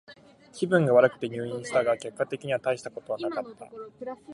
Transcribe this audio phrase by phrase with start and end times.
[0.51, 3.69] 気分が悪くて入院したが、結果的にはたいしたことはなかった。